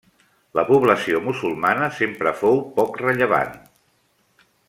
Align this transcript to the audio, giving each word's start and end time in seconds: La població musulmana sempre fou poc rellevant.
La 0.59 0.63
població 0.69 1.19
musulmana 1.25 1.91
sempre 1.99 2.33
fou 2.41 2.59
poc 2.81 2.99
rellevant. 3.05 3.55